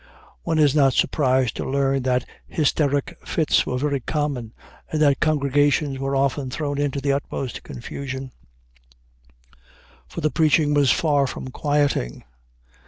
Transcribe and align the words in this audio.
One 0.41 0.57
is 0.57 0.73
not 0.73 0.93
surprised 0.95 1.55
to 1.57 1.63
learn 1.69 2.01
that 2.01 2.25
"hysteric 2.47 3.15
fits" 3.23 3.67
were 3.67 3.77
very 3.77 3.99
common, 3.99 4.51
and 4.91 4.99
that 4.99 5.19
congregations 5.19 5.99
were 5.99 6.15
often 6.15 6.49
thrown 6.49 6.79
into 6.79 6.99
the 6.99 7.13
utmost 7.13 7.61
confusion; 7.61 8.31
for 10.07 10.21
the 10.21 10.31
preaching 10.31 10.73
was 10.73 10.89
far 10.89 11.27
from 11.27 11.49
quieting. 11.49 12.23